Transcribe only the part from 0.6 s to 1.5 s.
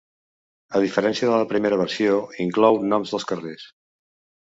A diferència de la